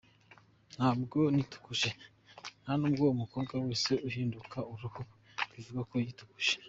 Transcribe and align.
Ntabwo 0.75 1.19
nitukuje, 1.33 1.89
nta 2.63 2.71
n’ubwo 2.79 3.05
umukobwa 3.15 3.53
wese 3.63 3.91
uhinduka 4.07 4.57
uruhu 4.71 5.01
bivuga 5.53 5.81
ko 5.89 5.95
yitukuje. 6.05 6.53